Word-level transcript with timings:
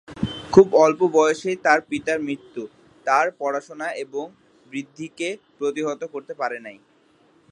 খুব 0.53 0.67
অল্প 0.75 1.01
বয়সেই 1.13 1.57
তাঁর 1.65 1.79
পিতার 1.89 2.19
মৃত্যু, 2.21 2.61
তাঁর 3.05 3.25
পড়াশোনা 3.39 3.87
এবং 4.03 4.25
বৃদ্ধিকে 4.65 5.27
প্রতিহত 5.57 6.01
করতে 6.13 6.33
পারেনি। 6.33 6.75